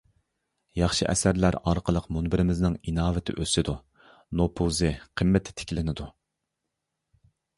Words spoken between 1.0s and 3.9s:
ئەسەرلەر ئارقىلىق مۇنبىرىمىزنىڭ ئىناۋىتى ئۆسىدۇ،